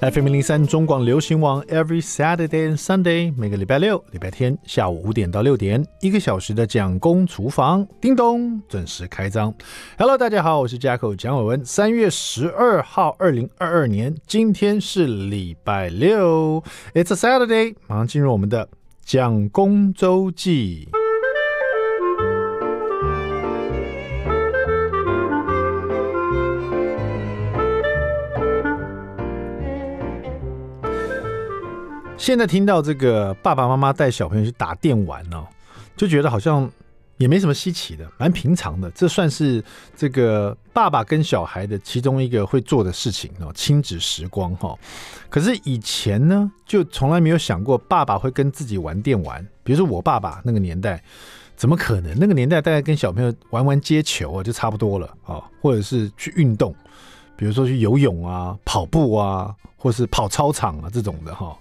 [0.00, 9.52] FM 零零三中广流行网，Every Saturday and Sunday，每个礼拜六、礼拜天下午五点到六点，一个小时的蒋公厨房，叮咚，准时开张。
[9.98, 11.64] Hello，大家好，我是 Jacko 蒋伟文。
[11.64, 16.62] 三月十二号，二零二二年，今天是礼拜六
[16.94, 18.68] ，It's a Saturday，马上进入我们的
[19.04, 20.88] 蒋公周记。
[32.18, 35.46] 现在听到这个爸爸妈妈带小朋友去打电玩哦，
[35.96, 36.68] 就觉得好像
[37.16, 38.90] 也没什么稀奇的，蛮平常的。
[38.90, 39.64] 这算是
[39.96, 44.76] 这个爸爸跟小孩的其中一个会做的事情哦，亲子时光哈。
[45.30, 49.42] 可是以前呢，就从来没有想过爸爸会跟自己玩电玩。
[49.62, 51.02] 比如说我爸爸那个年代，
[51.56, 52.18] 怎么可能？
[52.18, 56.74] 那个年代大概跟小朋友玩玩接球啊，就差不多了啊，或者是去运动，
[57.36, 61.56] 比如说去游泳啊、跑步啊，或是跑操场啊这种的哈。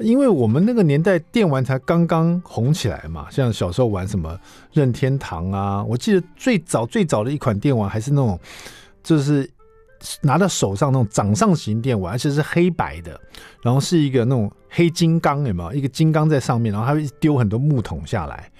[0.00, 4.38] 因为我们那个年代电玩才刚刚红起来嘛，像小时候玩什么
[4.72, 8.38] 任天堂啊，我记得最早最早的一款电玩还是那种，
[9.02, 9.48] 就是
[10.22, 13.20] 拿到手上那种掌上型电玩，而且是黑白的，
[13.62, 15.72] 然后是一个那种黑金刚，有没有？
[15.72, 18.50] 一个金刚在上面，然后它会丢很多木桶下来。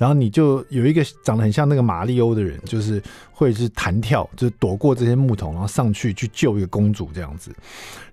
[0.00, 7.54] 然后你就有一个长得很像那个马里欧的人，就是会是弹跳，就是躲过这些木桶，然后上去去救一个公主这样子。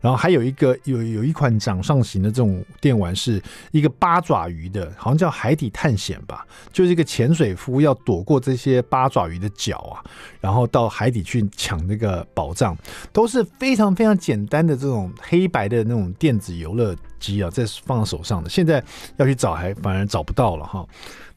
[0.02, 10.04] 然后还有一个有有一款掌上型的这种电玩，是一个八爪鱼的，好像叫海底探险吧，就是一个潜水夫要躲过这些八爪鱼的脚啊，
[10.42, 12.78] 然后到海底去抢那个宝藏，
[13.14, 18.50] 都是非常非常简单的这种黑白的那种电子游乐机啊，在放在手上的。
[18.50, 18.84] 现在
[19.16, 20.86] 要去找还反而找不到了哈。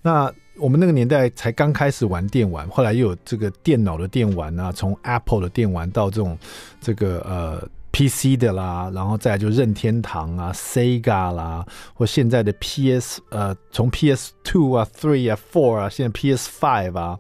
[0.03, 6.39] 那我们那个年代才刚开始玩电玩，后来又有这个电脑的电玩啊，从 Apple 的电玩到这种
[6.81, 17.19] 这个呃 PC 的啦，然后再就任天堂啊、Sega 啦，或现在的 PS 呃，从 PS Two 啊、Three 啊、Four 啊，现在 PS Five 啊，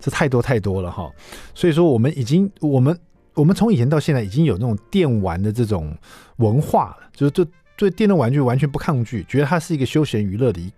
[0.00, 1.10] 这太多太多了哈。
[1.54, 2.98] 所以说，我们已经我们
[3.34, 5.96] 我们从以前到现在已经有那种电玩的这种
[6.36, 7.46] 文化了，就是对
[7.76, 10.72] 对电动玩具完全不抗拒，觉得它是一个休闲娱乐的一。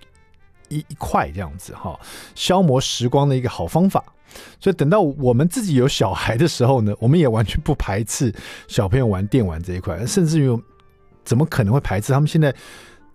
[0.68, 1.98] 一一块这样子哈，
[2.34, 4.02] 消磨时光的一个好方法。
[4.60, 8.32] 所以等到我们自己有小孩的时候呢，我们也完全不排斥
[8.68, 10.62] 小朋友玩电玩这一块，甚至于
[11.24, 12.12] 怎么可能会排斥？
[12.12, 12.54] 他们现在，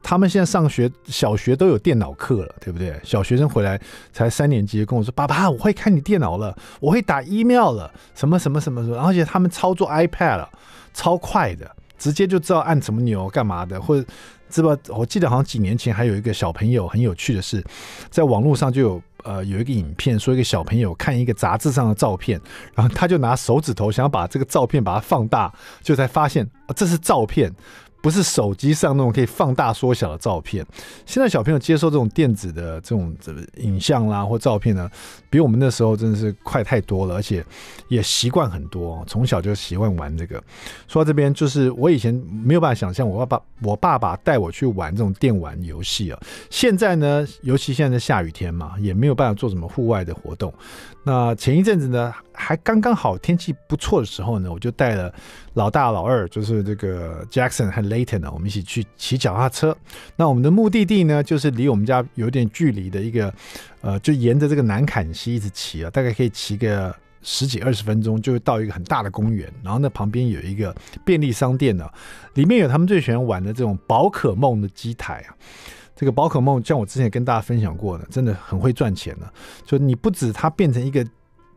[0.01, 2.99] 他们现在上学，小学都有电脑课了，对不对？
[3.03, 3.79] 小学生回来
[4.11, 10.49] 才三年级，跟我说：“爸爸，我会看你电脑了，我会打 email 了，什么什么什么什么。”而且他们操作 iPad 了，
[10.95, 11.69] 超快的，
[11.99, 14.05] 直接就知道按什么钮干嘛的，或者。
[14.53, 14.77] 是吧？
[14.89, 17.63] 我记得好像几年前还有一个小朋友很有趣的是，
[18.11, 22.39] 在网络上就有呃有一个影片，说一个小朋友看一个杂志上的照片，
[22.75, 27.51] 然后他就拿手指头想要把这个照片把它放大，就才发现这是照片。
[28.03, 30.63] 不是手机上那种可以放大缩小的照片。
[31.05, 34.91] 现在小朋友接受这种电子的这种这影像啦或照片呢，
[35.29, 37.41] 比我们那时候真的是快太多了，而且
[37.87, 40.43] 也习惯很多，从小就习惯玩这个。
[40.85, 42.13] 说到这边，就是我以前
[42.43, 46.19] 没有办法想象，我爸爸我爸爸带我去玩这种电玩游戏啊。
[46.49, 50.53] 现在呢，尤其现在下雨天嘛，也没有办法做什么户外的活动。
[51.05, 52.13] 那前一阵子呢，
[52.43, 55.13] 还刚刚好天气不错的时候呢，我就带了
[55.53, 59.75] 老大老二，就是这个 Jackson 和 Layton 呢，我们一起去骑脚踏车。
[60.17, 63.33] 那我们的目的地呢，就是离我们家有点距离的一个，
[63.81, 69.49] 呃，就沿着这个南坎溪一直骑啊，大概可以骑个十几二十分钟，就会到一个很大的公园。
[69.63, 70.75] 然后那旁边有一个
[71.05, 71.89] 便利商店呢，
[72.33, 75.35] 里面有他们最喜欢玩的这种宝可梦的机台啊。
[75.95, 79.31] 这个宝可梦，像我之前跟大家分享过的，真的很会赚钱的。
[79.63, 81.05] 就你不止它变成一个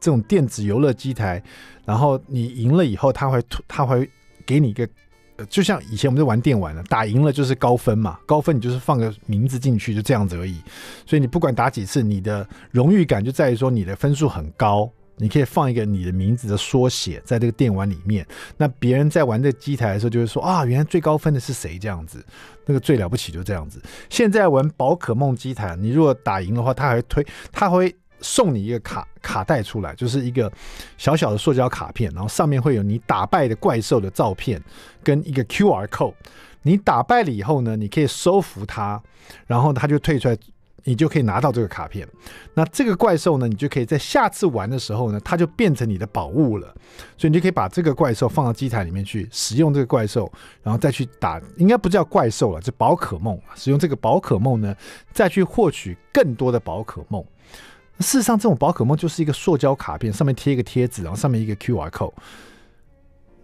[0.00, 1.42] 这种电子游乐机台，
[1.84, 4.08] 然后你赢了以后，它会它会
[4.44, 4.88] 给你一个，
[5.48, 10.60] 就像以前我们在玩电玩的，打赢了就是高分嘛，高分你就是放个名字进去，就这样子而已。
[11.06, 14.90] 所以你不管打几次，你的荣誉感就在于说你的分数很高。
[15.18, 18.26] 你可以放一个你的名字的缩写在这个电玩里面，
[18.58, 22.22] 那别人在玩这机台的时候就会说啊，原来最高分的是谁这样子，
[22.66, 23.80] 那个最了不起就这样子。
[24.10, 30.50] 现在玩宝可梦机台，你如果打赢的话，他还会推，他会送你一个卡卡带出来，就是一个
[30.96, 34.62] 小小的塑胶卡片，然后上面会有你打败的怪兽的照片
[35.02, 36.14] 跟一个 QR code。
[36.62, 39.00] 你打败了以后呢，你可以收服它，
[39.46, 40.36] 然后它就退出来。
[40.88, 42.06] 你就可以拿到这个卡片，
[42.54, 46.72] 那这个怪兽呢，你就可以在下次玩的时候呢，它就变成你的宝物了。
[47.18, 50.32] 所以你就可以把这个怪兽放到机台里面去，使用这个怪兽，
[50.62, 53.36] 然后再去打，应该不叫怪兽了，是宝可梦。
[53.56, 54.72] 使用这个宝可梦呢，
[55.12, 57.24] 再去获取更多的宝可梦。
[58.00, 62.12] 事实上，这种宝可梦就是一个塑胶卡片，上面贴一个贴纸，然后上面一个 QR code。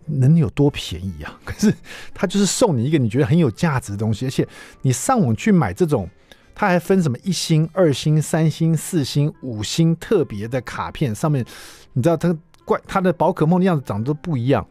[0.04, 1.38] 能有多便宜啊？
[1.44, 1.72] 可是
[2.12, 4.46] 他就是送你一个你觉得很有价值的东西，而且
[4.82, 6.10] 你上网去买这种，
[6.56, 11.46] 他还分什么一星、二星、三星、四星、五星特别的卡片，上面
[11.92, 14.66] 你知道它怪它的宝可梦的样子长得都不一样。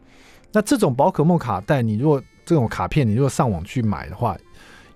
[0.52, 4.36] 那这种宝可梦卡带，你如果这种卡片，你如果上网去买的话，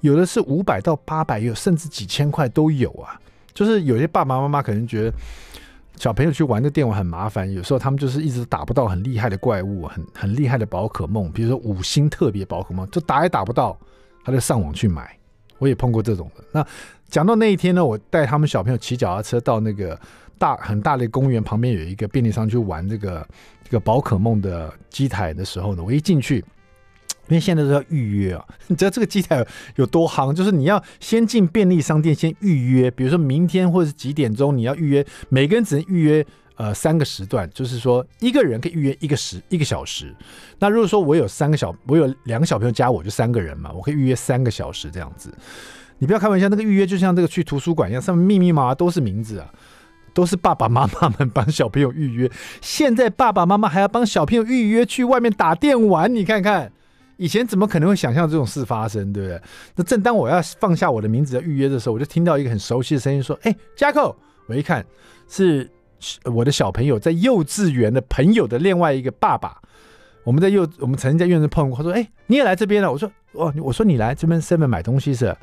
[0.02, 3.18] 有的是五百到八百，有甚至几千块都有啊。
[3.56, 5.12] 就是有些爸爸妈妈可能觉得。
[5.98, 13.74] 小朋友去玩这电玩很麻烦，有时候他们就是一直打不到很厉害的怪物，很很厉害的宝可梦，比如说五星特别宝可梦，就打也打不到，
[14.22, 15.16] 他就上网去买。
[15.56, 16.44] 我也碰过这种的。
[16.52, 16.66] 那
[17.08, 19.98] 讲到那一天呢，我带他们小朋友骑脚踏车到那个
[20.36, 23.26] 大很大的公园旁边有一个便利商去玩这个
[23.64, 26.44] 这个宝可梦的机台的时候呢，我一进去。
[27.28, 29.44] 因为现在都要预约啊， 你知道这个机台
[29.74, 30.32] 有多夯？
[30.32, 36.24] 就是你要先进便利商店先预约，比如说明天或者是几点钟你要预约，每个人只能预约
[36.54, 40.14] 呃三个时段，就是说一个人可以预约一个时一个小时。
[40.60, 45.34] 那如果说我有三个小，我有两个小朋友加我就三个人嘛，我可以预约三个小时这样子。
[45.98, 49.50] 你不要开玩笑，那个预约就像这个去图书馆一样，上面密密麻麻都是名字啊，
[50.14, 52.30] 都是爸爸妈妈们帮小朋友预约。
[52.60, 56.70] 现在爸爸妈妈还要帮小朋友预约去外面打电玩，你看看。
[57.16, 59.40] 以前怎么可能会想象这种事发生，对不对？
[59.74, 64.14] 那正当我要放下我的名字要预约的时候，我就听到一个很熟悉的声音说：“哎，加扣！”
[64.46, 64.84] 我一看
[65.28, 65.70] 是
[66.24, 69.60] 我的小朋友在幼稚园的朋友的另外一个爸爸。
[70.24, 71.76] 我们在幼，我们曾经在院子碰过。
[71.76, 75.36] 他说：“哎，你也来这边了？”我说：“哦，我说你来这边 seven 买东西是？”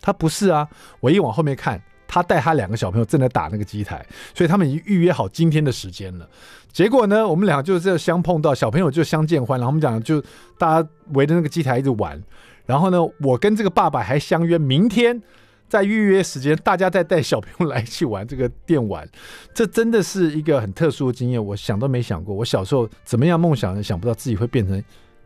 [0.00, 0.68] 他不是啊。
[1.00, 1.82] 我一往后面看。
[2.06, 6.28] 他带他两个小朋友正在打那个机台，所以他们已经预约好今天的时间了。
[6.74, 10.20] 结果呢，我们俩就这样相碰到，小朋友就相见欢，然后我们讲就
[10.58, 12.20] 大家围着那个机台一直玩。
[12.66, 15.22] 然后呢，我跟这个爸爸还相约明天
[15.68, 19.08] 再预约时间，大家再带小朋友来一起玩这个电玩。
[19.54, 24.82] 这真的是一个很特殊的经验，我想都没想过，我小时候怎么样梦想，想不到自己会变成。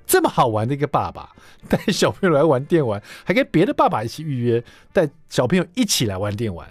[0.06, 1.30] 这么好玩的一个爸爸，
[1.68, 4.62] 带小朋友来玩电玩，还跟别的爸爸一起预约，
[4.92, 6.66] 带小朋友一起来玩电玩，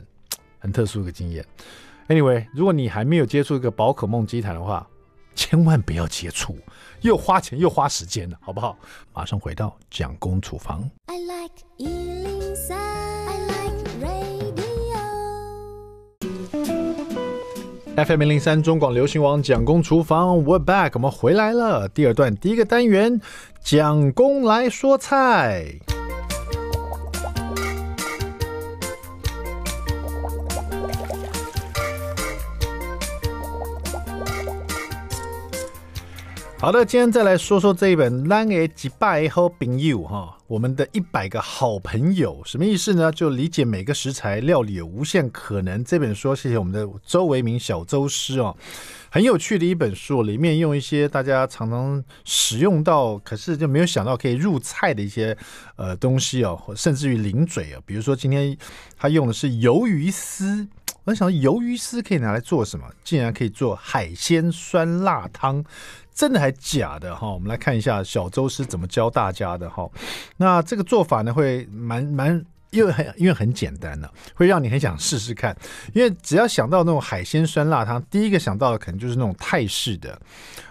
[0.59, 1.43] 很特殊的经验。
[2.09, 4.87] Anyway，如果你还没有接触一个宝可梦机台的话，
[5.35, 6.57] 千万不要接触，
[7.01, 8.77] 又花钱又花时间了，好不好？
[9.13, 10.89] 马上回到蒋公厨房。
[11.07, 11.51] I like
[17.97, 21.89] FM 零零三中广流行网蒋公厨房，We're back，我们回来了。
[21.89, 23.19] 第二段第一个单元，
[23.59, 25.79] 蒋公来说菜。
[36.59, 43.11] 好的，今天再来说说这一本《咱的一百个好朋友》哈，我们的一百个好朋友什么意思呢？
[43.11, 45.83] 就理解每个食材料理有无限可能。
[45.85, 48.57] 这本书谢谢我们的周维明小周师哦，
[49.11, 55.37] 很有趣的一本书，里面用一些大家常常使用到，可是就没有想到可以入菜的一些
[55.75, 58.57] 呃东西哦，甚至于零嘴啊，比如说今天
[58.97, 60.67] 他用的是鱿鱼丝，
[61.03, 62.87] 我想鱿鱼丝可以拿来做什么？
[63.03, 65.63] 竟然可以做海鲜酸辣汤。
[66.17, 67.29] 真的还假的哈？
[67.29, 69.87] 我们来看一下小周是怎么教大家的哈。
[70.35, 75.55] 那这个做法呢，会蛮蛮，因为很因为很简单的，会让你很想试试看。
[75.93, 80.19] 因为只要想到那种海鲜酸辣汤，第一个想到的可能就是那种泰式的，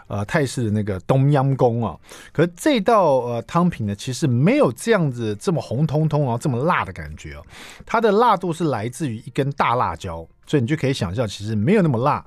[0.09, 1.97] 呃，泰式的那个东央宫啊。
[2.33, 7.47] 可是这道呃汤品呢，其实没有这样子这么红彤彤啊，这么辣的感觉哦。
[7.87, 12.25] 它的辣度是来自于一根大辣椒，所以你就可以想象，其实没有那么辣。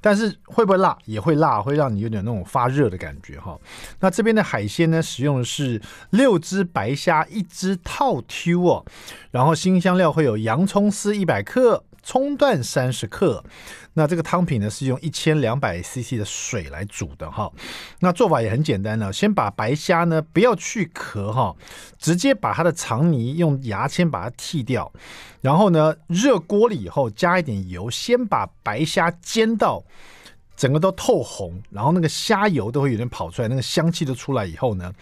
[0.00, 0.96] 但是会不会辣？
[1.04, 3.58] 也会辣，会让你有点那种发热的感觉哈。
[4.00, 5.80] 那这边的海鲜呢，使用的是
[6.10, 8.84] 六只白虾，一只套 Q 哦。
[9.30, 13.44] 然后新香料会有洋葱丝一百克，葱段三十克。
[13.94, 17.50] 那这个汤品呢，是用一千两百 CC 的水来煮的哈。
[17.98, 21.54] 那做法也很简单呢，先把白虾呢不要去壳哈，
[21.98, 24.90] 直接把它的肠泥用牙签把它剔掉。
[25.40, 29.82] 然后呢，热锅了以后加一点油，先把白虾煎到
[30.56, 34.92] 整个都透红，然后那个虾油都会有点跑出来，那个香气都出来以后呢，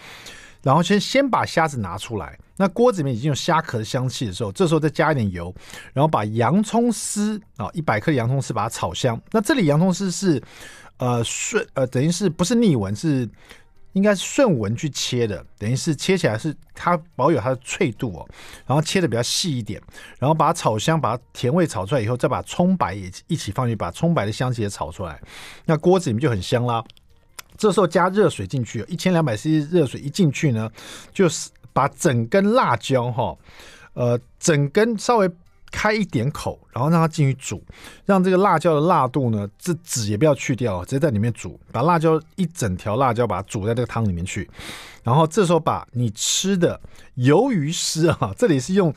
[0.62, 2.38] 然后先先把虾子拿出来。
[2.60, 5.54] 那锅子里面已经有虾壳的香气的时候，这时候再加一点油，
[5.92, 9.18] 然后把洋葱丝啊，一百克的洋葱丝把它炒香。
[9.30, 10.42] 那这里洋葱丝是
[10.96, 13.28] 呃顺呃等于是不是逆纹，是
[13.92, 18.28] 应该是顺纹去切的，等于是切起来是它保有它的脆度哦，
[18.66, 19.80] 然后切的比较细一点，
[20.18, 25.20] 然后把它炒香，把它甜味炒出来以后，再把葱白也一起放进去，把葱白的香气也炒出来，
[25.64, 26.82] 那锅子里面就很香啦。
[27.56, 30.68] 这时候加热水进去，一千两百 cc 热水一进去呢，
[31.12, 31.50] 就是。
[31.78, 33.38] 把整根辣椒哈，
[33.92, 35.30] 呃，整根稍微
[35.70, 37.62] 开一点口，然后让它进去煮，
[38.04, 44.50] 让这个辣椒的辣度呢，这籽也不要去掉，直接在里面煮，把辣椒一整条辣椒把它煮在这个汤里面去，
[45.04, 46.80] 然后这时候把你吃的
[47.18, 48.92] 鱿鱼丝啊， 这里是用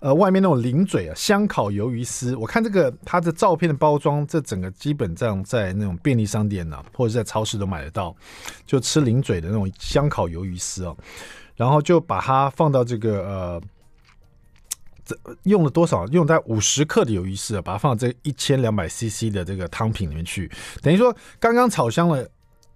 [0.00, 8.16] 呃外面那种零嘴啊香烤鱿鱼丝，我看这个它的照片的包装，这整个基本上在那种便利商店啊，或者在超市都买得到，
[8.64, 10.96] 就吃零嘴的那种香烤鱿鱼丝哦，
[11.56, 13.62] 然后就把它放到这个呃。
[15.04, 16.06] 这用了多少？
[16.06, 20.48] 用在五十克的鱿鱼丝啊，把它放到这一千两百 CC 的这个汤品里面去。
[20.80, 22.24] 等于说，刚刚炒香了，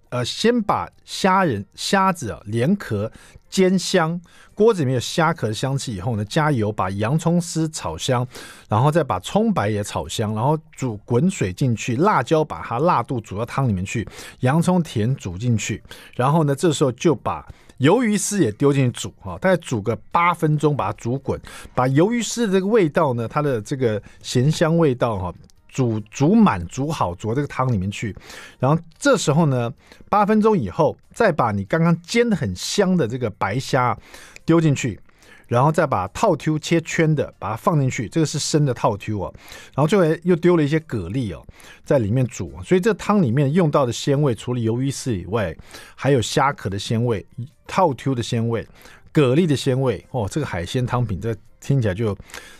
[0.08, 3.10] 呃，先把虾仁、虾子啊连壳
[3.48, 4.20] 煎香，
[4.56, 8.26] 锅子里面有虾壳的香气以后呢，加油把洋葱丝炒香，
[8.68, 14.06] 然后再把葱白也炒香，然后煮滚水进去，辣椒把它辣度煮到汤里面去，
[14.40, 15.80] 洋葱甜煮进去，
[16.16, 17.46] 然后呢，这时候就把。
[17.78, 21.40] 鱿鱼丝也丢进去煮哈，大概煮个八分钟，把它煮滚，
[21.74, 25.34] 把鱿鱼丝的这个味道呢，它的这个咸香味道哈，
[25.68, 28.16] 煮煮满、煮好，煮到这个汤里面去。
[28.58, 29.72] 然后这时候呢，
[30.08, 33.96] 八分钟以后，再把你刚刚煎的很香的这个白虾
[34.44, 34.98] 丢进去。
[35.46, 39.34] 然后再把套 Q 切圈的把它放进去，这个是生的套 Q 哦。
[39.74, 41.44] 然后最后又丢了一些蛤蜊哦，
[41.84, 42.52] 在里面煮。
[42.64, 45.56] 所以这汤里面用到的鲜味，除了鱿鱼丝以外，
[45.94, 47.24] 还有虾壳的鲜味、
[47.66, 48.66] 套 Q 的鲜味。
[49.12, 51.34] 蛤蜊的鲜味哦，这个海鲜汤品，这
[51.66, 52.16] 听起来就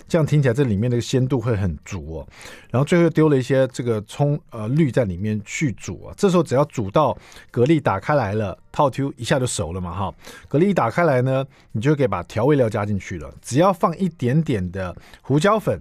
[0.08, 2.28] 这样听起来，这里面的鲜度会很足哦。
[2.72, 6.14] 然后最后丢了一些这个葱呃绿在里面去煮啊。
[6.16, 7.16] 这时候只要煮到
[7.52, 10.12] 蛤蜊打开来了，套 Q 一下就熟了嘛哈。
[10.48, 13.32] 蛤蜊一打开来呢，你就可以把调味料加进去了。
[13.40, 15.80] 只要放一点点的胡椒粉，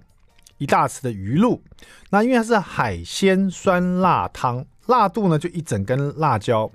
[0.59, 1.59] 一大匙的鱼露。
[2.11, 6.71] 那因为它是海鲜酸辣汤，辣度呢就一整根辣椒。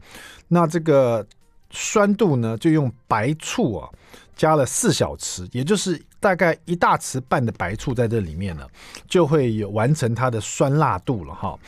[0.49, 1.25] 那这个。
[1.73, 3.89] 酸度呢，就用白醋啊，
[4.35, 8.65] 加了四小匙，也就是大概一大匙半的白醋在这里面呢，
[9.09, 11.59] 就会有完成它的酸辣度了哈。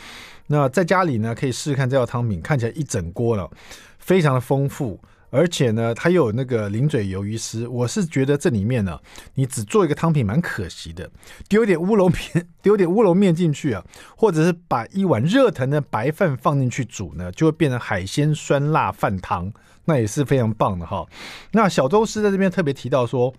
[0.47, 3.51] 那在家里呢，可以试试看这道汤品，看起来一整锅了，
[3.99, 5.01] 非常的丰富。
[5.31, 9.01] 而且呢，它又有那个零嘴鱿鱼丝，我是觉得这里面呢，
[9.33, 11.11] 你只做一个汤品蛮可惜的，
[11.49, 13.83] 丢点乌龙面， 丢点乌龙面进去啊，
[14.15, 19.51] 或者是把一碗热腾的白饭放进去煮呢，就会变成海鲜酸辣饭汤，
[19.87, 21.07] 那也是非常棒的哈。
[21.53, 23.33] 那小周师在这边特别提到说。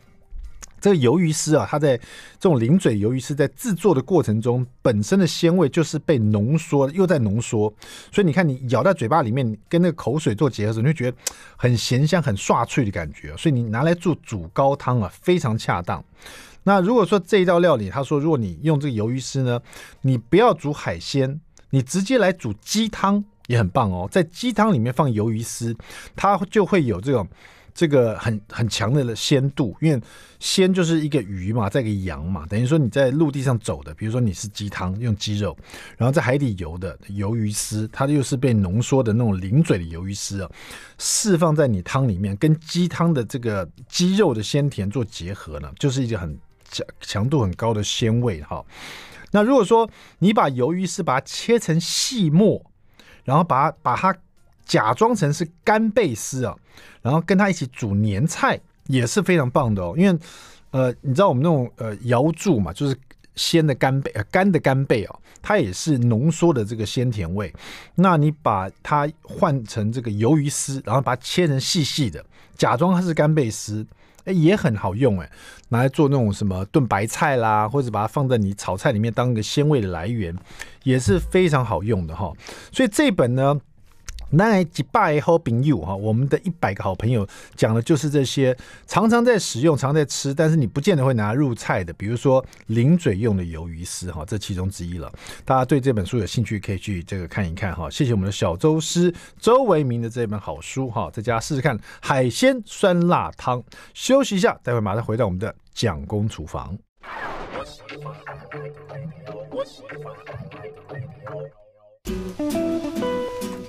[0.84, 7.74] 这个鱿鱼丝啊，它在这种零嘴鱿鱼丝在制作的过程中，本身的鲜味就是被浓缩，又在浓缩，
[8.12, 11.16] 所以你看，你咬在嘴巴里面，跟那个口水做结合时，你会觉得
[11.56, 13.34] 很咸香、很刷脆的感觉。
[13.38, 16.04] 所以你拿来做煮高汤啊，非常恰当。
[16.64, 19.62] 那如果说这一道料理，他说如果你用这个鱿鱼丝呢，
[20.02, 24.06] 你不要煮海鲜，你直接来煮鸡汤也很棒哦。
[24.12, 25.74] 在鸡汤里面放鱿鱼丝，
[26.14, 27.26] 它就会有这种。
[27.74, 30.02] 这个很很强的鲜度，因为
[30.40, 35.58] 鲜就是一个鱼嘛，再一个羊嘛，等于说你在陆地上走的，比如说你是鸡汤用鸡肉，
[35.98, 40.50] 然后在海底游的鱿鱼丝，它又是被浓缩的那种零嘴的鱿鱼丝啊，
[40.98, 46.38] 释放在你汤里面，跟鸡汤的这个鸡肉的鲜甜做结合呢，就是一个很
[46.70, 48.64] 强强度很高的鲜味哈。
[49.32, 49.90] 那如果说
[50.20, 52.64] 你把鱿鱼丝把它切成细末，
[53.24, 54.16] 然后把把它。
[54.66, 56.56] 假装成是干贝丝啊，
[57.02, 59.94] 然后跟它一起煮年菜也是非常棒的哦。
[59.98, 60.20] 因为
[60.72, 62.98] 呃，你知道我们那种呃瑶柱嘛，就是
[63.36, 67.54] 鲜的干贝呃干的干贝哦，它也是浓缩的这个鲜甜味。
[67.96, 72.26] 那你把它换成这个鱿鱼丝，然后把它切成细细的，
[72.58, 73.86] 假装它是干贝丝，
[74.26, 75.30] 哎，也很好用哎，
[75.70, 80.36] 拿来做那种什么炖白菜啦，或者把它放在你炒菜里面当一个鲜味的来源，
[80.82, 82.34] 也是非常好用的哈。
[82.72, 83.62] 所以这本呢。
[84.36, 88.56] 那一百好朋友哈，我们的一百个好朋友讲的就是这些
[88.88, 95.12] 常常在使用、常在吃，但是你不见得会拿入菜的，比如说零嘴用的鱿鱼丝哈，这其中之一了。
[95.46, 97.88] 大家对这本书有兴趣，可以去这个看一看哈。
[97.92, 103.64] 谢谢我们的小周师周维民的这本好书哈，在家试试看海鲜酸辣汤。
[103.94, 106.76] 休息一下，待会马上回到我们的蒋公厨房。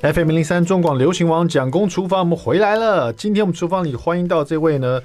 [0.03, 3.12] FM 零零三中广流行王蒋公厨房，我们回来了。
[3.12, 5.00] 今天我们厨房里欢迎到这位呢，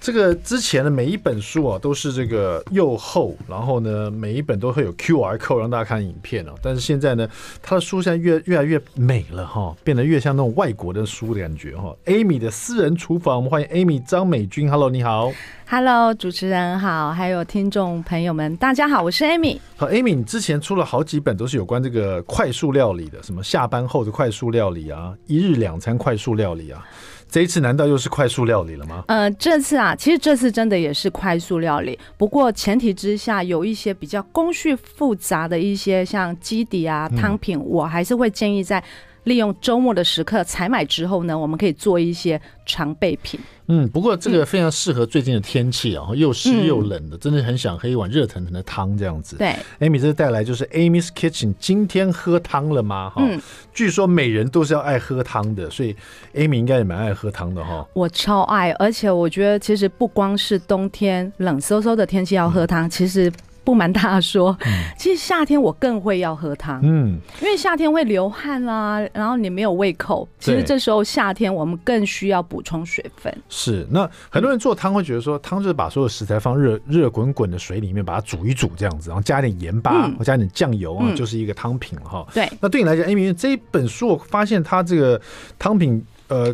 [0.00, 6.52] 这个之前的每一本书啊都是这个又厚，然后呢每一本都会有 QR code 让大家看影片哦。
[6.62, 7.28] 但是现在呢，
[7.60, 11.94] 他的书现在越越来越美了哈，变得越像那种外国的书的感觉哈。
[12.06, 15.30] Amy 的私人厨房，我们欢迎 Amy 张美君，Hello，你好。
[15.68, 19.58] Hello，主持人好，还有听众朋友们，大家好，我是 Amy。
[19.76, 26.84] 好，Amy，你之前出了好几本都是有关这个快速料理的，什么下班后的快速料理啊，一日两餐快速料理啊，
[27.30, 29.04] 这一次难道又是快速料理了吗？
[29.06, 38.82] 呃，这次啊，其实这次真的也是快速料理，不过前提之下有一些比较工序复杂的一些像基底啊汤品，嗯、我还是会建议在。
[39.24, 43.38] 利用周末的时刻采买之后呢，我们可以做一些常备品。
[43.72, 49.36] 嗯，不过这个非常适合最近的天气啊，又湿又冷的，真的很想喝一碗热腾腾的汤这样子。
[49.36, 53.10] 对，Amy 这次带来就是 Amy's Kitchen，今天喝汤了吗？
[53.10, 53.40] 哈，嗯，
[53.72, 55.94] 据说每人都是要爱喝汤的，所以
[56.34, 57.86] Amy 应该也蛮爱喝汤的哈。
[57.92, 63.32] 我超爱，而且我觉得其实不光是冬天冷飕飕的天气要喝汤，其实。
[63.70, 64.58] 不瞒大家说，
[64.98, 73.32] 其实夏天我更会要喝汤，嗯，因为夏天会流汗啦，然后你没有胃口，其实这时候夏天我们更需要补充水分。
[73.48, 82.26] 是，那很多人做汤会觉得说，汤就是把所有食材放热热滚滚的水里面，把它煮一煮这样子，然后加点盐巴，或加点酱油啊，就是一个汤品哈。
[82.34, 85.20] 对，那对你来讲，Amy 这一本书我发现它这个
[85.60, 86.52] 汤品，呃。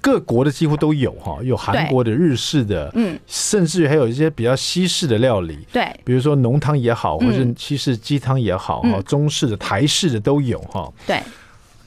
[0.00, 10.92] 各国的几乎都有哈，有韩国的、日式的，嗯，甚至于还有一些比较西式的料理，对，比如说浓汤也好，或者西式鸡汤也好，哈，中式的、台式的都有哈。
[11.06, 11.22] 对，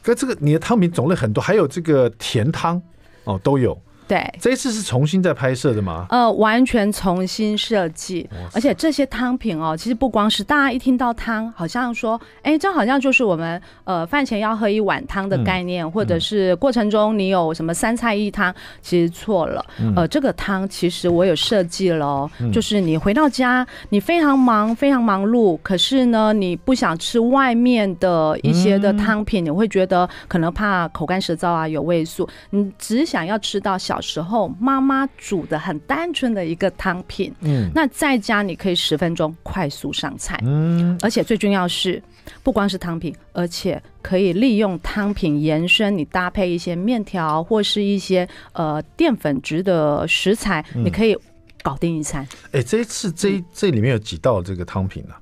[0.02, 2.82] 可这个你的汤品种类很多，还有这个甜汤
[3.26, 3.78] 哦，都有。
[4.08, 6.06] 对，这一次是重新再拍摄的吗？
[6.10, 19.66] 呃，完全重新设计，而且这些汤品哦，其实不光是大家一听到汤，好像说，哎，这好像就是我们呃饭前要喝一碗汤的概念，嗯、或者是过程中你有什么三菜一汤，其实错了。
[19.80, 33.93] 嗯、呃，这个汤其实我有设计了哦，嗯、就是你回到家，你非常忙，非常忙碌，可是呢，你不想吃外面的一些的汤品，嗯、你会觉得可能怕口干舌燥啊，有味素，你只想要吃到小。
[34.02, 42.02] 时候妈妈煮的很单纯的一个汤品，嗯，那在家你可以十分钟快速上菜，嗯，而且最重要是
[42.42, 51.18] 不光是汤品，而且可以利用汤品延伸，你搭配一些面条或是一些呃淀粉质的食材，你可以
[51.62, 52.24] 搞定一餐。
[52.48, 55.20] 哎、欸，这一次这这里面有几道这个汤品呢、啊？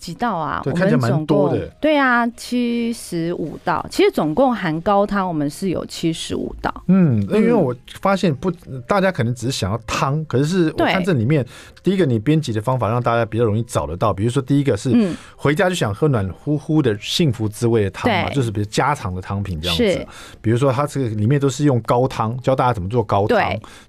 [0.00, 0.62] 几道啊？
[0.64, 1.66] 我，看起来蛮多的。
[1.78, 3.86] 对啊，七十五道。
[3.90, 6.72] 其实总共含高汤，我们是有七十五道。
[6.88, 8.50] 嗯，因为我发现不，
[8.88, 11.46] 大家可能只是想要汤，可是我看这里面，
[11.82, 14.10] 第一个你编辑的方法让大家比较容易找得到。
[14.14, 14.90] 比如说，第一个是
[15.36, 20.06] 回家就想喝暖乎乎的幸福滋味的汤嘛，就是比如家常的汤品这样子。
[20.40, 23.38] 比如说，它这个里面都是用高汤，教大家怎么做高汤，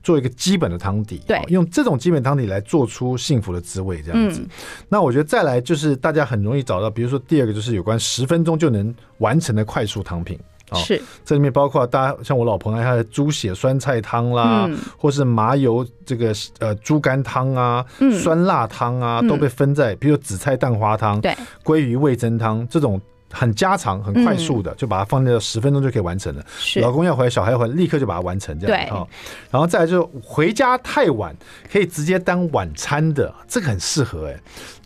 [0.03, 1.21] 做一个基本的汤底。
[1.25, 4.41] 对，用这种基本汤底来做出幸福的滋味这样子。
[4.89, 5.97] 那我觉得再来就是。
[6.01, 10.37] 大家很容易找到，比如说第二个就是有关十分钟就能完成的快速汤品
[10.69, 21.33] 啊，是这里面包括大家像我老朋友他的猪血酸菜汤啦，嗯、或是麻油这个呃猪肝汤啊，嗯、酸辣汤啊，都被分在，比如紫菜蛋花汤、对
[21.63, 22.99] 鲑鱼味增汤这种。
[23.33, 26.45] 很家常、很快速的，就把它放在十分钟就可以完成了。
[26.81, 28.77] 老公要回来，小孩要回来，立刻就把它完成这样。
[28.77, 29.07] 对啊，
[29.49, 31.33] 然后再来就回家太晚，
[31.71, 34.37] 可以直接当晚餐的，这个很适合哎。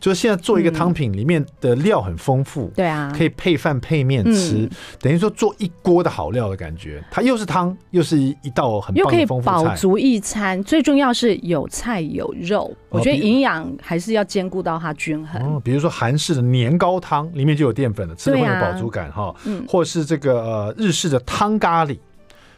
[0.05, 7.03] 就是现在做一个汤品，里面的料很丰富，对啊，可以配饭配面吃，等于说做一锅的好料的感觉。
[7.09, 10.63] 它又是汤，又是一一道很又可以饱足一餐。
[10.63, 15.41] 最重要是有菜有肉，我觉得营养还是要兼顾到它均衡。
[15.41, 19.33] 哦，比如说韩式的年糕汤，里面就有淀粉了，吃了会有饱足感哈。
[19.45, 21.97] 嗯，或是这个呃日式的汤咖喱。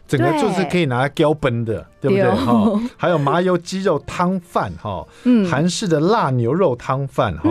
[0.08, 2.24] 整个就是可以拿来浇本的，对，对？
[2.24, 2.46] 不对？
[2.46, 7.50] 哈，还有麻油鸡肉汤饭，哈，嗯，韩式的辣牛肉汤饭，哈，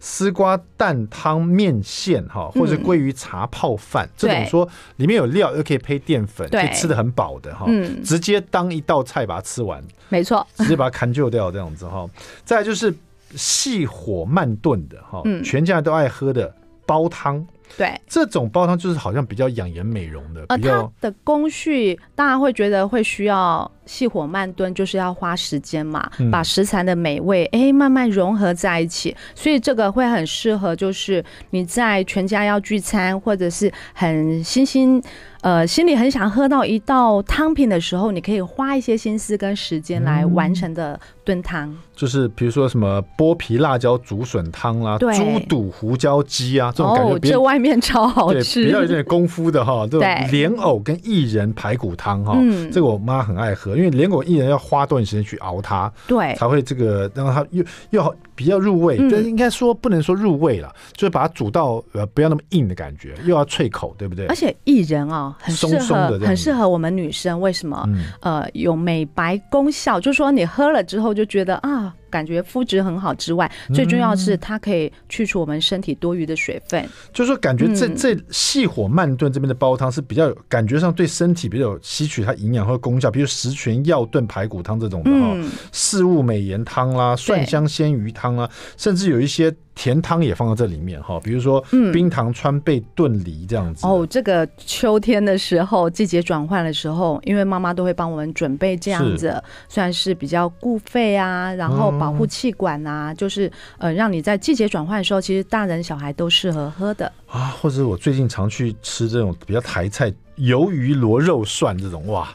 [0.00, 7.66] 丝瓜蛋汤面线，哈，或者鲑鱼茶泡饭，这种说里面有料又可以配淀粉，可以吃的很饱的，哈，
[8.04, 12.08] 直接当一道菜把它吃完，没错，直接把它砍就掉这样子，哈。
[12.44, 12.92] 再来就是
[13.36, 16.52] 细火慢炖的，哈，全家人都爱喝的
[16.84, 17.46] 煲汤。
[17.76, 35.02] 对，这种煲汤就是好像比较养颜美容的，比较它的工序，大家会觉得会需要细火慢炖，就是要花时间嘛，嗯、把食材的美味哎慢慢融合在一起，所以这个会很适合，就是你在全家要聚餐，或者是很心心
[35.40, 41.68] 呃心里很想喝到一道汤品的时候，你可以花一些心思跟时间来完成的炖汤。
[41.70, 49.86] 嗯就是比如说什么剥皮辣椒竹笋汤啦，猪肚胡椒鸡啊，这种感觉，这外面超好吃，比较有点功夫的哈。
[49.92, 52.36] 这种莲藕跟薏仁排骨汤哈，
[52.72, 58.96] 这个我妈很爱喝，因为莲藕薏仁要花多点时间去熬它，对，才会这个让它又又好比较入味。
[59.10, 64.26] 但应该说不能说入味了，就是把它煮到呃不要那么硬的感觉，又要脆口，对不对？
[64.26, 67.40] 而且薏仁啊，很适合，很适合我们女生。
[67.40, 67.86] 为什么？
[68.20, 71.94] 呃，有美白功效，就是说你喝了之后我就觉得啊。
[72.12, 76.86] 感觉肤质很好之外，最重要是它可以去除我们身体多余的水分。
[77.12, 85.34] 就是说，感觉这这细火慢炖这边的煲汤是比较有感觉上对身体比较有吸取它营养和功效，比如十全药炖排骨汤这种的哈，
[85.72, 89.52] 四物美颜汤啦，蒜香鲜鱼汤啦，甚至有一些。
[89.74, 91.58] 甜汤也放到这里面哈，比如说
[91.94, 93.86] 冰糖川贝炖梨这样子。
[93.86, 107.54] 哦，这个秋天的时候，季节转换的时候，因为妈妈都会帮我们准备这样子，算是比较固肺啊，然后保护气管啊，就是呃，让你在季节转换的时候，其实大人小孩都适合喝的啊。
[107.60, 112.28] 或者我最近常去吃这种比较台菜，鱿鱼螺肉蒜这种，哇，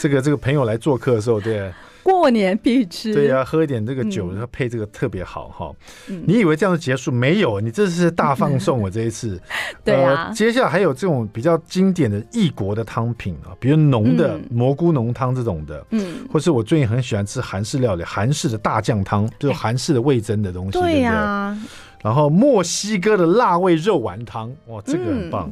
[0.00, 1.70] 这个这个朋友来做客的时候，对。
[2.04, 5.72] 过年必吃，对呀、啊，喝一点这个酒，然后配这个特别好哈。
[6.06, 7.10] 你以为这样就结束？
[7.10, 9.40] 没有，你这是大放送我这一次。
[9.82, 21.58] 对啊，接下来还有这种比较经典的异国的汤品啊，比如浓的蘑菇浓汤这种的，嗯，或是我最近很喜欢吃韩式料理，韩式的大酱汤，就是韩式的味噌的东西，对呀。
[22.02, 25.50] 然后墨西哥的辣味肉丸汤，哇，这个很棒。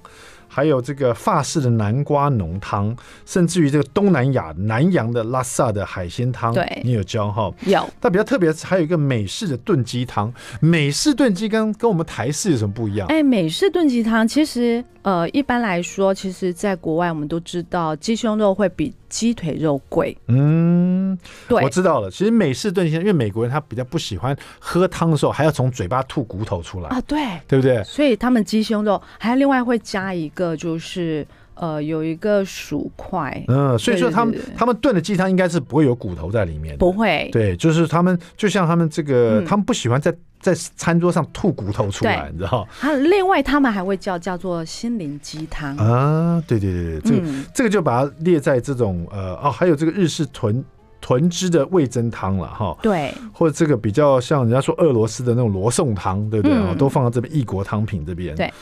[0.55, 7.51] 还有这个法式的南瓜浓汤，甚至于这个东南亚南洋的拉萨的海鲜汤，对，你有教哈？
[7.65, 7.89] 有。
[7.99, 10.31] 但比较特别的是，还有一个美式的炖鸡汤。
[10.61, 13.09] 美式炖鸡跟跟我们台式有什么不一样？
[13.09, 20.19] 哎，美式炖鸡汤其实呃，一般来说，其实在国外我们都知道鸡胸肉会比鸡腿肉贵。
[20.27, 21.17] 嗯，
[21.49, 22.11] 对，我知道了。
[22.11, 27.81] 其实美式炖鸡汤，因为美国人他比较不喜欢喝汤的时候还要从嘴巴吐骨头出来啊，对，对不对？
[27.85, 30.33] 所以他们鸡胸肉还另外会加一个。
[30.33, 40.13] 个就是呃，有一个薯块，嗯，所以说他们他们炖的鸡汤应该是不会有骨头在里面，不会，对，就是他们就像他们这个，嗯、他们不喜欢在
[40.43, 42.69] 在餐桌上吐骨头出来，你知道？
[42.79, 45.75] 他另外他们还会叫叫做心灵鸡汤。
[45.77, 50.63] 啊，对对对对，这个、嗯、这个就把它列在这种呃哦，还有这个日式豚
[51.01, 56.57] 豚汁的味增汤了哈，对，或者这个比较像人家说俄罗斯的那种罗宋汤，对不对？
[56.57, 58.53] 嗯、都放到这边异国汤品这边，对。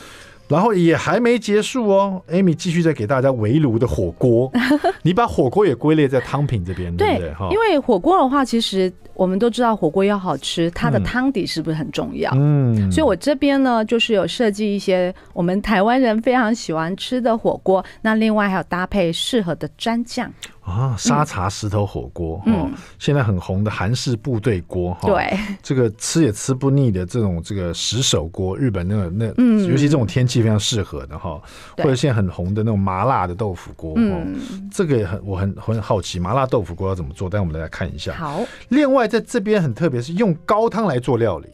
[0.51, 4.51] 然后也还没结束哦，Amy 继续在给大家围炉的火锅，
[5.03, 7.33] 你把火锅也归类在汤品这边，对不对？
[7.33, 12.33] 哈，因为火锅的话，其实我们都知道火锅要好吃，它的汤底是不是很重要？
[12.35, 20.31] 嗯，所以我这边呢，就是有设计一些我们台湾人非常喜欢吃的火锅，那另外还有搭配适合的蘸酱。
[20.63, 31.41] 啊，沙茶石头火锅哈，嗯、现在很红的韩式部队锅哈，对，这个吃也吃不腻的这种这个石手锅，日本那个那，嗯、尤其这种天气非常适合的哈，
[31.75, 31.85] 对。
[31.85, 34.39] 或者现在很红的那种麻辣的豆腐锅，嗯，
[34.71, 37.29] 这个也很我很很好奇，麻辣豆腐锅要怎么做？
[37.29, 38.13] 但我们来看一下。
[38.15, 41.49] 好，另外在这边很特别，是用高汤来做料理，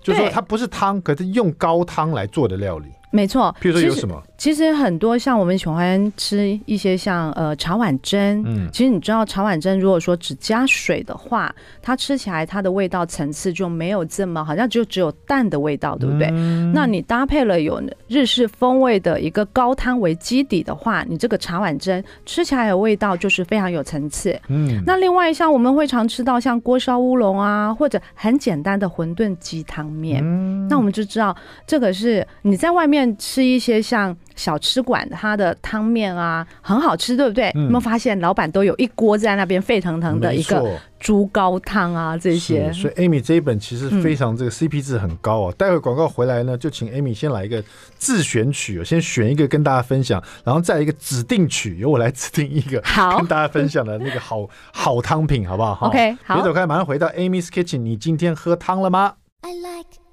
[0.00, 2.88] 就是说它不是汤，可是用高汤来做的料理。
[3.14, 4.20] 没错，比如说有什么？
[4.36, 16.28] 其实很多像我们喜欢吃一些像呃茶碗蒸，嗯，其实你知道茶碗蒸如果说只加水的话，它吃起来它的味道层次就没有这么好像就只有淡的味道，对不对？
[16.32, 24.36] 嗯、那你搭配了有日式风味的一个高汤为基底的话，你这个茶碗蒸吃起来的味道就是非常有层次。
[24.48, 33.03] 嗯，那另外像我们会常吃到像锅烧乌龙啊，或者很简单的馄饨鸡汤面，嗯、那我们就知道这个是你在外面。
[33.18, 37.50] 吃一些像小吃馆它的汤面啊，很好吃，对不对？
[37.54, 42.16] 嗯、有没有发现老板都有一锅在那边沸腾腾的一个猪高汤啊？
[42.16, 45.52] 这些，所以 Amy 这一本其实非常这个 CP 值很高啊。
[45.52, 47.62] 嗯、待会广告回来呢，就请 Amy 先来一个
[47.96, 57.78] 自选曲，先选一个跟大家分享，然后再一个指定曲，由我来指定一个好跟大家分享的那个好 好汤品，好不好？OK，好，别走开，马上回到 Amy's Kitchen。
[57.78, 60.03] 你今天喝汤了吗？I like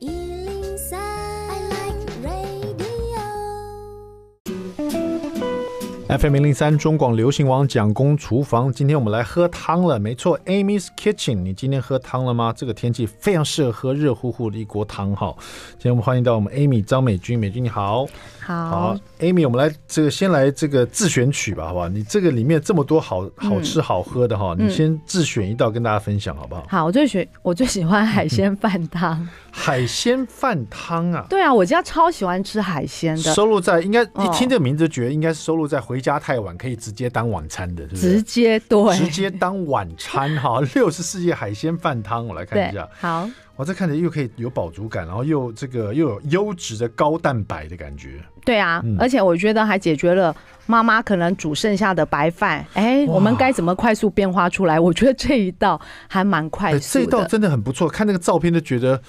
[6.11, 12.53] FM 零零三中广流行王蒋公厨房，今天我们来喝汤了，没错，Amy's Kitchen，你今天喝汤了吗？
[12.53, 15.33] 这个天气非常适合喝热乎乎的一锅汤哈。
[15.77, 18.05] 今天我们欢迎到我们 Amy 张美君，美君你好，
[18.41, 21.87] 好，好，Amy，我们来这个先来这个自选曲吧，好不好？
[21.87, 26.65] 你这个里面这么多好好吃好喝的哈，嗯、你先自选一道跟大家分享好不好？
[26.67, 29.25] 好，我最喜我最喜欢海鲜饭汤。
[29.53, 33.33] 海鲜饭汤啊，对啊，我家超喜欢吃海鲜的。
[33.33, 38.13] 收录在应该一听这个名字，觉得应该是收录在回家太晚可以直接当晚餐的，是不是？
[38.13, 40.59] 直接对，直接当晚餐哈。
[40.73, 42.89] 六十四页海鲜饭汤，我来看一下。
[42.99, 48.19] 好，我这看着又可以有饱足感，然后又这个又有优质的高蛋白的感觉。
[48.43, 50.35] 对啊，嗯、而且我觉得还解决了
[50.65, 54.79] 妈妈可能煮剩下的白饭，哎，我们该怎么快速变化出来？
[54.79, 57.05] 我觉得这一道还蛮快速的。
[57.05, 58.99] 这一道真的很不错，看那个照片都觉得。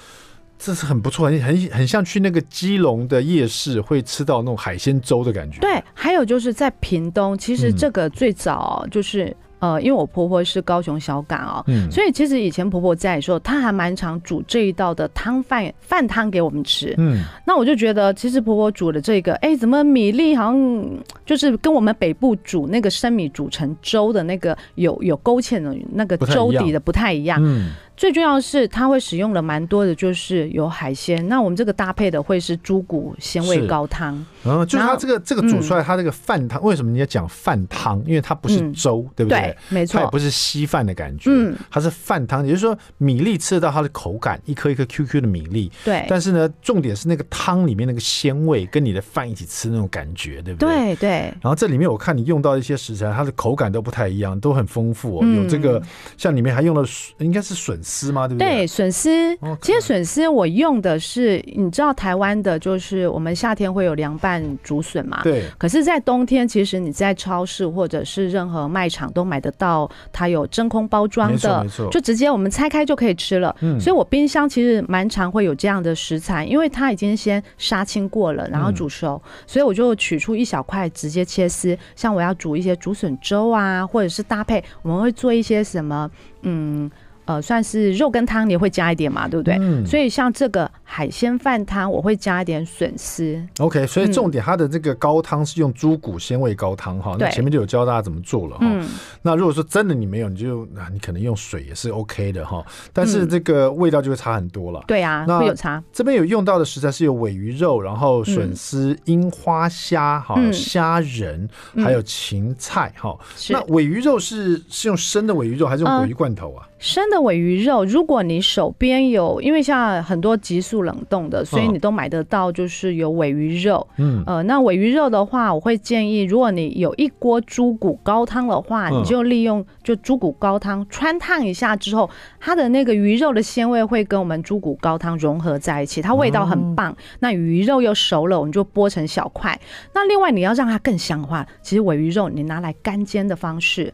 [0.63, 5.59] 这是很不错，很很很像去那个基隆的夜市会吃到那种海鲜粥的感觉。
[5.59, 9.25] 对，还有就是在屏东，其实这个最早就是。
[9.25, 20.85] 嗯呃，因为我婆婆是高雄小港哦，嗯，所以其实以前婆婆在的时候，她还蛮常煮这一道的汤饭饭汤给我们吃，嗯，那我就觉得其实婆婆煮的这个，哎，怎么米粒好像
[21.25, 27.71] 就是跟我们北部煮那个生米煮成粥的那个有有勾芡的那个粥底的不太一样，嗯。
[27.95, 31.25] 最重要的是，它会使用了蛮多的，就是有海鲜。
[31.27, 34.13] 那我们这个搭配的会是猪骨鲜味高汤。
[34.43, 38.03] 然后就是它这个这个煮出来，它这个饭汤，为什么你要讲饭汤？
[38.05, 39.39] 因为它不是粥，对不对？
[39.39, 41.29] 对，没错，它也不是稀饭的感觉。
[41.31, 45.71] 嗯，它是饭汤，也就是说米粒吃得到它的口感，一颗一颗 QQ 的米粒。
[45.85, 46.05] 对。
[46.09, 50.95] 但是呢，重点是那个汤里面那个鲜味，跟你的饭一起吃那种感觉，对不对？
[50.95, 51.09] 对对。
[51.41, 55.25] 然后这里面我看你用到一些食材，它的口感都不太一样，都很丰富哦。
[55.25, 55.81] 有这个
[56.17, 56.83] 像里面还用了，
[57.19, 57.81] 应该是笋。
[57.83, 58.27] 丝吗？
[58.27, 58.47] 对不对？
[58.47, 59.37] 对，笋丝。
[59.61, 65.21] 其实笋丝我用的是，你知道台湾的，就是我们夏天会有凉拌竹笋嘛？
[65.23, 65.43] 对。
[65.57, 73.55] 可是，在冬天，其实你在超市或者是任何卖场都买得到，它有真空包装的，没错，就直接我们拆开就可以吃了。
[73.61, 73.79] 嗯。
[73.79, 81.77] 所以我冰箱其实蛮常会有这样的食材，因为它已经先杀青过了，然后煮熟，所以我就取出一小块直接切丝。
[81.95, 86.09] 像我要煮一些竹笋粥啊，或者是搭配，我们会做一些什么，
[86.43, 86.89] 嗯。
[87.25, 89.57] 呃，算是肉跟汤，你会加一点嘛，对不对？
[89.59, 89.85] 嗯。
[89.85, 93.41] 所以像这个海鲜饭汤，我会加一点笋丝。
[93.59, 97.15] OK，所以重点它的这个高汤是用猪骨鲜味高汤哈。
[97.17, 98.61] 那前面就有教大家怎么做了哈。
[98.61, 98.87] 嗯。
[99.21, 102.65] 那如果说真的你没有，你就那你可能用水也是 OK 的哈。
[102.91, 104.83] 但是这个味道就会差很多了。
[104.87, 105.81] 对啊，会有差。
[105.91, 113.17] 这边有用到的食材是有尾鱼肉，然后笋丝、樱花虾哈、虾仁，还有芹菜哈。
[113.49, 116.67] 那尾鱼肉是是用生的尾鱼肉，还是用尾鱼罐头啊？
[116.79, 123.85] 生的尾鱼肉，如果你手边有，因为像很多急速冷冻的，所以你都买得到，就是有尾鱼肉。
[123.97, 136.95] 嗯，呃，那尾鱼肉的话，我会建议，如果你有一锅猪骨高汤的话，你就利用就猪骨高汤穿烫一下之后，它的那个鱼肉的鲜味会跟我们猪骨高汤融合在一起，它味道很棒。
[137.19, 139.59] 那鱼肉又熟了，我们就剥成小块。
[139.93, 143.93] 那另外你要让它更香的话，其实尾鱼肉你拿来干煎的方式，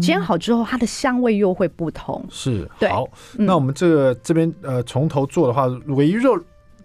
[0.00, 2.24] 煎好之后，它的香味又会不同。
[2.30, 2.57] 是，
[2.88, 6.38] 好，那我们这个这边呃从头做的话，唯一肉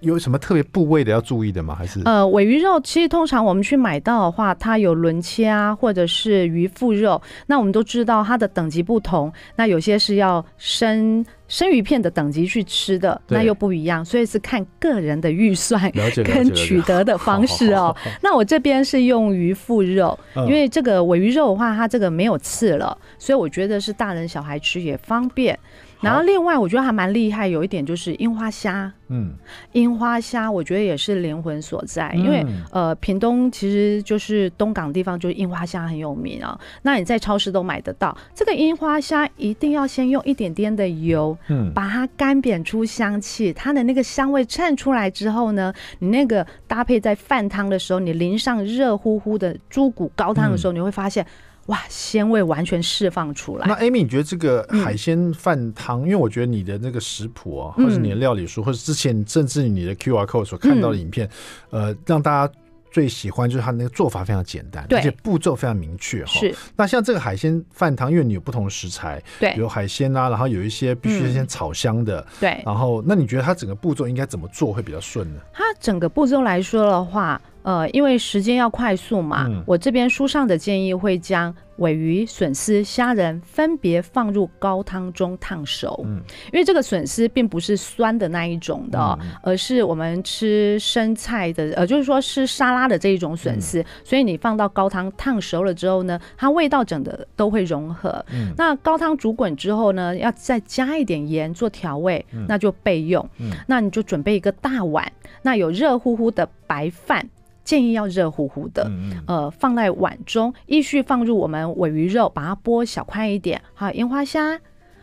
[0.04, 1.74] 有什么特别部位的要注意的吗？
[1.74, 15.90] 还是呃尾鱼肉其实通常我们去买到的话，它有轮切啊，或者是鱼腹肉，那我们都知道它的等级不同，那有些是要生生鱼片的等级去吃的，那又不一样，所以是看个人的预算
[16.26, 17.96] 跟取得的方式哦。
[18.22, 25.58] 那我这边是用鱼腹肉，因为这个尾鱼肉的话，它这个没有刺了，所以我觉得是大人小孩吃也方便。
[26.04, 29.34] 然后另外我觉得还蛮厉害，有一点就是樱花虾，嗯，
[29.72, 36.60] 樱花虾我觉得也是灵魂所在，因为呃屏东其实就是东港地方，就是樱花虾很有名啊。
[36.82, 51.26] 那你在超市都买得到，这个樱花虾一定要先用一点点的油，嗯，把它干煸出香气，它的那个香味衬出来之后呢，你那个搭配在饭汤的时候，你淋上热乎乎的猪骨高汤的时候，你会发现。
[51.68, 53.66] 哇，鲜味完全释放出来。
[53.66, 61.30] 那 Amy，你觉得这个海鲜饭汤，因为我觉得你的那个食谱啊，或者你的料理书，或者之前甚至你的 QR code 所看到的影片，
[61.70, 62.54] 呃，让大家
[62.92, 66.34] 最喜欢就是它那个做法非常简单，而且步骤非常明确哈。
[66.34, 66.54] 是。
[66.76, 72.62] 那像这个海鲜饭汤，因为你有不同的食材，对，有海鲜啊，然后有一些必须先炒香的，对。
[72.66, 75.40] 然后，那你觉得它整个步骤应该怎么做会比较顺呢？
[75.54, 77.42] 它整个步骤来说的话。
[77.64, 86.02] 呃，因为时间要快速嘛，嗯、我这边书上的建议会将尾鱼、笋丝、虾仁分别放入高汤中烫熟。
[86.06, 86.22] 嗯，
[86.52, 93.80] 因为这个笋丝并不是酸的那一种的，嗯、而是我们吃生菜的，呃，就是说吃沙拉的这一种笋丝。
[93.82, 98.24] 嗯、所以你放到高汤烫熟了之后呢，它味道整的都会融合。
[98.32, 103.28] 嗯，那高汤煮滚之后呢，要再加一点盐做调味，嗯、那就备用。
[103.40, 107.28] 嗯，那你就准备一个大碗，那有热乎乎的白饭。
[107.64, 108.92] 建议要热乎乎的，
[109.26, 114.60] 呃，放在碗中，依序放入我们尾鱼肉，把它剥小块一点，还有樱花虾，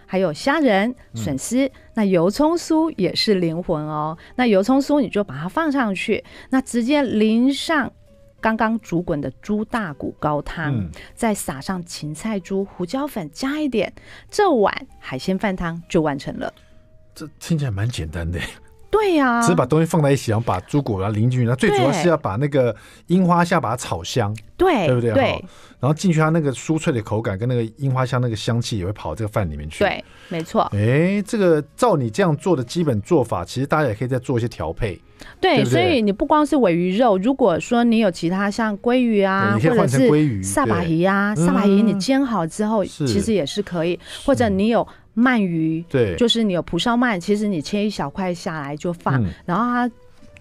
[0.06, 4.16] 还有虾仁、笋丝，那油葱酥也是灵魂哦。
[4.36, 7.90] 那油葱酥你就把它放上去，那直接淋上
[8.40, 13.92] 刚刚煮滚的猪大骨高汤，再撒上芹菜猪、胡椒粉，加一点，
[14.30, 16.52] 这碗海鲜饭汤就完成了。
[17.14, 18.38] 这听起来蛮简单的。
[18.90, 22.74] 对呀、啊，只是把东西放在一起，然后把猪骨然后淋进去，那最主要是要把那个
[23.06, 25.12] 樱花虾把它炒香，对，对不对？
[25.12, 25.44] 对。
[25.78, 29.78] 然后进去，它那个酥脆的口感跟那个樱花虾那个香气也会跑到这个饭里面去。
[29.78, 30.62] 对，没错。
[30.74, 35.00] 哎，这个照你这样做的基本做法，其实大家也可以再做一些调配。
[35.40, 43.98] 对，对对所以你不光是尾鱼肉，如果说你有其他像鲑鱼啊，或者是萨巴鱼啊，萨巴鱼你煎好之后，其实也是可以。
[44.26, 49.90] 或者你有鳗鱼，对，就是你有蒲烧鳗，其实你切一小块下来就放，嗯、然后它。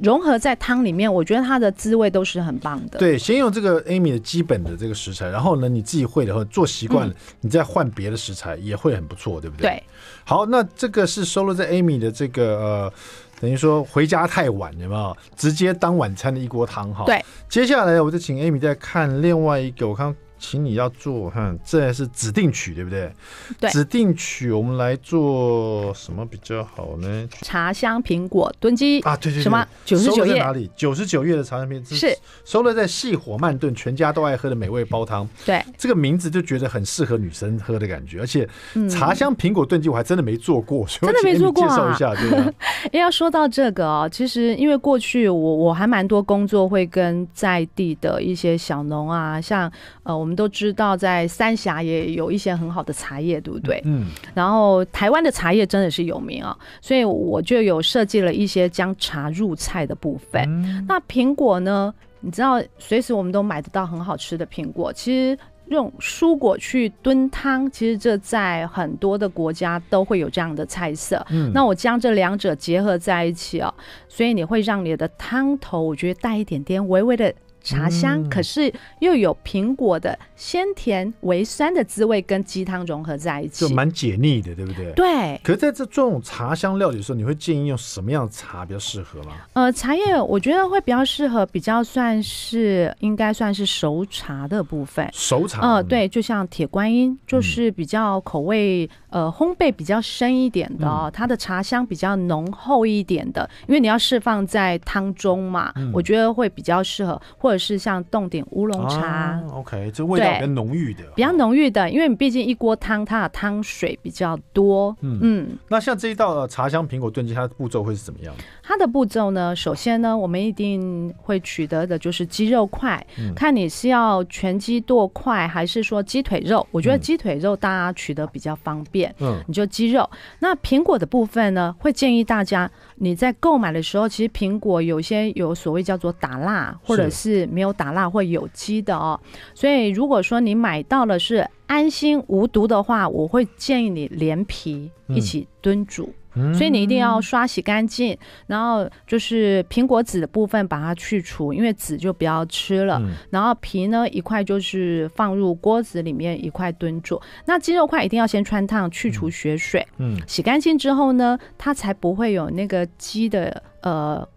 [0.02, 2.98] 融合在汤里面，我觉得它的滋味都是很棒的。
[2.98, 9.72] 对，先用这个 Amy 的基本的这个食材，然后呢，你自己会的话做习惯了，嗯、你再换别的食材也会很不错，对不对？
[9.72, 9.84] 对。
[10.24, 12.94] 好，那这个是收录在 Amy 的这个呃，
[13.42, 15.18] 等于说回家太晚有没有？
[15.36, 17.04] 直接当晚餐的一锅汤哈。
[17.04, 17.22] 对。
[17.50, 20.16] 接下来我就请 Amy 再看另外一个，我看。
[20.40, 23.12] 请你要做，看这是指定曲，对不对？
[23.60, 27.28] 对，指定曲我们来做什么比较好呢？
[27.42, 30.72] 茶香苹果炖鸡啊，对对对，什么九十九页哪里？
[30.78, 35.28] 九十九页的茶香苹果是收了在细火慢炖，全家都爱喝的美味煲汤。
[35.46, 38.48] 对，这个名字就觉得很适合女生喝的感觉，而且
[38.90, 41.70] 茶香苹果炖鸡我还真的没做过，嗯、真的没做过、啊。
[41.70, 42.54] 介绍一下，对吧？
[42.94, 49.70] 要说到这个哦，其实因为过去我我还蛮多工作会跟在地的一些小农啊，像
[50.04, 50.29] 呃我。
[50.30, 53.82] 我们都知道，在三峡也有一些很好的茶叶，对不对？
[53.84, 54.06] 嗯。
[54.36, 60.44] 然后台湾的茶叶真的是有名啊，所以我就有设计了一些将茶入菜的部分。
[60.44, 60.86] 嗯。
[60.88, 61.92] 那苹果呢？
[62.20, 64.94] 你知道，随时我们都买得到很好吃的苹果。
[64.94, 71.26] 其实用蔬果去炖汤，其实这在很多的国家都会有这样的菜色。
[71.32, 71.52] 嗯。
[71.56, 73.74] 那我将这两者结合在一起哦，
[74.08, 77.34] 所以你会让你的汤头，我觉得带一点点微微的。
[77.70, 84.92] 茶香，可是又有苹果的鲜甜微酸的滋味，跟鸡汤融合在一起，就蛮解腻的，对不对？
[84.94, 85.40] 对。
[85.44, 89.34] 可是在这这种茶香料理的时候，你会建议用什么样的茶比较适合吗？
[89.54, 95.08] 呃，茶叶我觉得会比较适合，比较算是应该算是熟茶的部分。
[95.14, 95.62] 熟茶。
[95.62, 107.20] 呃，对，就像铁观音，就是比较口味呃烘焙比较深一点的，哦，它的茶香比较浓厚一点的，因为你要释放在汤中嘛，我觉得会比较适合。
[107.38, 114.96] 或者是像冻点乌龙茶，啊，OK，这味道比较浓郁的，比较浓郁的，因为你毕竟一锅汤，它的汤水比较多。
[115.02, 118.34] 嗯嗯，那像这一道茶香苹果炖鸡，它的步骤会是怎么样？
[118.70, 126.66] 它的步骤呢，首先呢，我们一定会取得的就是鸡肉块，嗯，看你是要全鸡剁块，还是说鸡腿肉。
[126.70, 130.08] 我觉得鸡腿肉大家取得比较方便，嗯，你就鸡肉。
[130.38, 139.20] 那苹果的部分呢，会建议大家你在购买的时候，其实苹果有些有所谓叫做打蜡，或者是没有打蜡或有机的哦，
[139.56, 146.04] 所以如果说你买到了是安心无毒的话，我会建议你连皮一起炖煮。
[146.04, 146.14] 嗯，
[146.54, 153.02] 所以你一定要刷洗干净，然后就是苹果籽的部分把它去除，因为籽就不要吃了。
[153.30, 157.20] 然后皮呢，一块就是放入锅子里面一块炖煮。
[157.46, 164.28] 那鸡肉块一定要先穿烫去除血水，嗯，洗干净之后呢，它才不会有那个鸡的呃。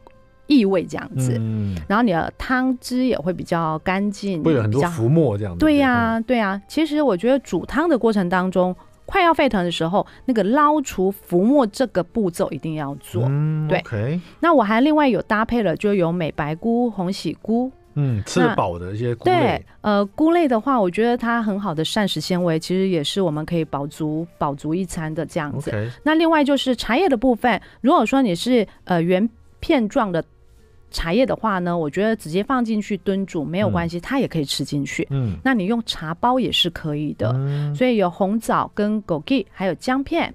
[0.49, 5.61] 异味这样子，嗯，然后你的汤汁也会比较干净，会有很多浮沫这样子。
[5.61, 6.63] 对呀、啊，对呀、啊。
[6.69, 8.75] 其实我觉得煮汤的过程当中，
[9.07, 13.25] 快要沸腾的时候，那个捞除浮沫这个步骤一定要做。
[13.27, 13.81] 嗯，对。
[13.81, 19.33] Okay、那我还另外有搭配了，就有美白菇、红喜菇，嗯，吃得饱的一些菇类。
[19.33, 25.73] 对，呃，菇类的话，我觉得它很好的膳食纤维，其实也是我们可以饱足饱足一餐的这样子。
[26.03, 29.29] 那另外就是茶叶的部分，如果说你是呃圆
[29.61, 30.25] 片状的。
[30.93, 35.05] 茶叶的话呢，我觉得直接放进去炖煮没有关系，嗯，它也可以吃进去。
[35.11, 37.33] 嗯，那你用茶包也是可以的。
[37.35, 40.33] 嗯，所以有红枣跟枸杞，还有姜片。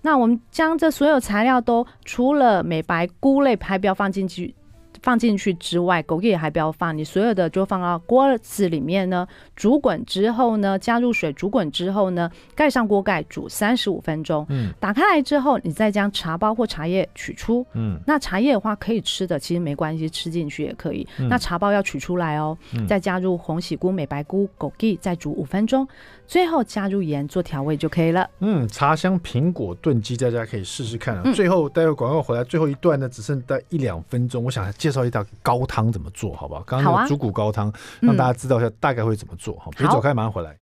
[0.00, 4.54] 那我们将这所有材料都除了美白菇类，还不要放进去。
[5.02, 14.46] 放进去之外，枸杞也还不要放，你所有的就放到锅子里面呢，煮滚之后呢，加入水煮滚之后呢，盖上锅盖煮三十五分钟。
[14.48, 17.66] 嗯，打开来之后，你再将茶包或茶叶取出。
[17.74, 21.06] 嗯，那茶叶的话可以吃的，其实没关系，吃进去也可以。
[21.18, 25.86] 嗯，那茶包要取出来哦，嗯，再加入红喜菇、美白菇、枸杞，再煮五分钟。
[26.26, 28.28] 最后加入盐做调味就可以了。
[28.40, 31.22] 嗯，茶香苹果炖鸡，大家可以试试看啊。
[31.24, 36.62] 嗯、最后待会广告回来，最后一段呢，只剩待一两分钟，我想介绍一道高汤怎么做，好不好？
[36.62, 37.70] 刚刚那个猪骨高汤，
[38.00, 39.54] 让大家知道一下大概会怎么做。
[39.58, 40.56] 好，别走开，马上回来。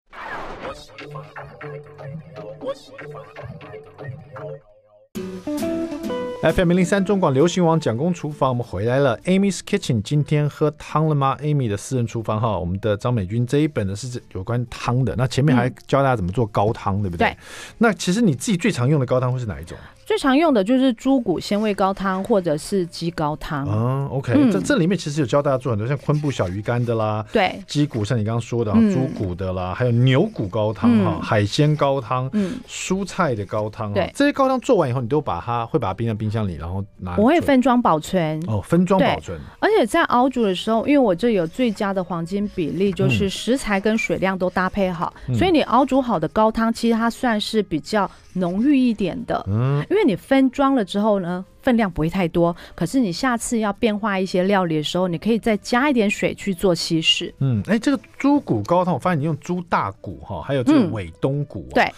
[6.42, 9.16] FM 零零三中广流行王蒋公厨房，我们回来了。
[9.20, 15.14] Amy's Kitchen，今天喝汤了吗？Amy 的私人厨房哈，我们的张美君这一本呢是有关汤的。
[15.16, 17.28] 那前面还教大家怎么做高汤，对不对？
[17.28, 17.36] 对。
[17.78, 19.78] 那其实你自己最常用的高汤会是哪一种？
[20.06, 23.66] 最常用的就是猪骨鲜味高汤或者是鸡高汤。
[23.68, 37.16] 嗯，OK，这这里面其实有教大家做很多像昆布小鱼干的啦，对，鸡骨像你刚刚说的猪骨的啦，还有牛骨高汤哈，海鲜高汤，嗯，蔬菜的高汤，对，这些高汤做完以后，你都把它会把它冰在冰箱里，然后拿。
[37.16, 39.36] 我会分装保存哦，分装保存。
[39.58, 49.44] 而且在熬煮的时候，因为我这有最佳的黄金比例，就是食材跟水量都搭配好，所以你熬煮好的高汤，其实它算是比较浓郁一点的。
[49.48, 52.54] 嗯，因为你分装了之后呢，分量不会太多。
[52.74, 57.34] 可是你下次要变化一些料理的时候，你可以再加一点水去做稀释。
[57.38, 61.66] 嗯，哎，这个猪骨高汤，我发现你用猪大骨哈，还有这个尾冬骨。
[61.74, 61.90] 对。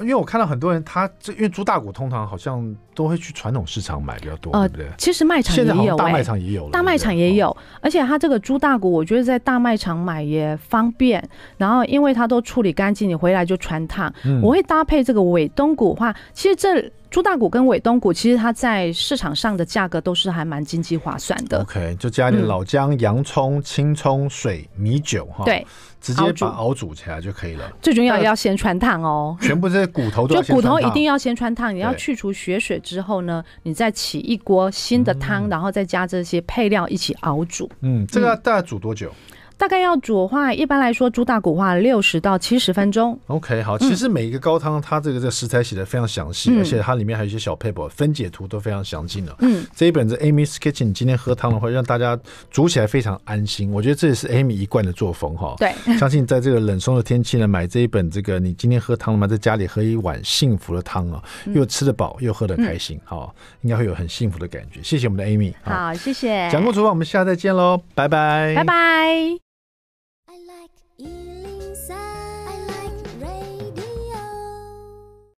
[0.00, 4.88] 因为我看到很多人，他这因为猪大骨通常好像都会去传统市场买比较多，对不对？
[4.96, 7.56] 其实卖场也有，大卖场也有，大卖场也有。
[7.80, 11.26] 而且它这个猪大骨，我觉得在大卖场买也方便。
[11.56, 14.12] 然后因为它都处理干净，你回来就汆烫。
[14.42, 21.62] 我会搭配这个尾冬骨的话，其实这猪大骨跟尾冬骨，其实它在市场上的价格都是还蛮经济划算的。
[21.62, 25.44] OK，就加点老姜、洋葱、青葱、水、米酒哈。
[25.44, 25.66] 对。
[26.14, 27.70] 直接把熬煮起来就可以了。
[27.82, 29.36] 最重要要先穿烫哦。
[29.40, 30.40] 全部这些骨头都。
[30.40, 31.74] 就骨头一定要先穿烫。
[31.74, 37.70] 你要去除血水之后呢，你再起一锅新的汤，然后再加这些配料一起熬煮。
[37.80, 39.12] 嗯，这个大概煮多久？
[39.58, 43.18] 大概要煮的话，一般来说猪大骨话六十到七十分钟。
[43.26, 49.34] OK，好，其实每一个高汤它这个这个食材写的非常详细，嗯、而且它里面还有一些小 paper，分解图都非常详尽的。
[49.40, 52.18] 嗯，这一本是 Amy's Kitchen，今天喝汤的话，让大家
[52.50, 53.72] 煮起来非常安心。
[53.72, 55.56] 我觉得这也是 Amy 一贯的作风哈。
[55.58, 59.26] 对，相信在这个冷松的天气呢，买这一本这个你今天喝汤了吗？
[59.26, 61.20] 在家里喝一碗幸福的汤啊，
[61.54, 64.80] 又吃得饱又喝得开心，好、嗯，应该会有很幸福的感觉。
[64.84, 66.48] 谢谢我们的 Amy，好，谢谢。
[66.50, 69.47] 讲过厨房，我们下次再见喽，拜拜，拜拜。